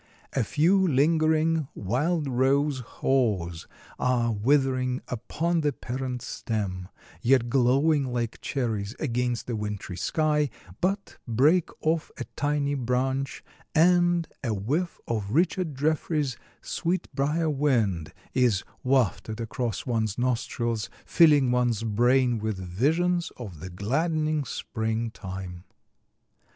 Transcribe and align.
A 0.33 0.43
few 0.43 0.87
lingering 0.87 1.67
wild 1.75 2.27
rose 2.27 2.79
haws 2.79 3.67
are 3.99 4.31
withering 4.31 5.03
upon 5.07 5.61
the 5.61 5.71
parent 5.71 6.23
stem, 6.23 6.87
yet 7.21 7.51
glowing 7.51 8.05
like 8.11 8.41
cherries 8.41 8.95
against 8.99 9.45
the 9.45 9.55
wintry 9.55 9.95
sky, 9.95 10.49
but 10.81 11.17
break 11.27 11.69
off 11.85 12.09
a 12.17 12.23
tiny 12.35 12.73
branch 12.73 13.43
and 13.75 14.27
a 14.43 14.55
whiff 14.55 14.99
of 15.07 15.29
Richard 15.35 15.75
Jefferies' 15.75 16.35
"sweet 16.63 17.07
briar 17.13 17.51
wind" 17.51 18.11
is 18.33 18.63
wafted 18.83 19.39
across 19.39 19.85
one's 19.85 20.17
nostrils, 20.17 20.89
filling 21.05 21.51
one's 21.51 21.83
brain 21.83 22.39
with 22.39 22.57
visions 22.57 23.31
of 23.37 23.59
the 23.59 23.69
gladdening 23.69 24.45
spring 24.45 25.11
time. 25.11 25.63